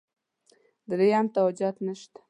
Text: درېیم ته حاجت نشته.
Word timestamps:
درېیم 0.89 1.25
ته 1.33 1.39
حاجت 1.45 1.75
نشته. 1.85 2.19